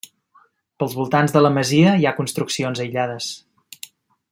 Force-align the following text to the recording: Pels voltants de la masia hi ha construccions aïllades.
Pels 0.83 0.95
voltants 0.99 1.35
de 1.35 1.43
la 1.43 1.51
masia 1.59 1.93
hi 1.99 2.07
ha 2.11 2.15
construccions 2.21 2.83
aïllades. 2.87 3.29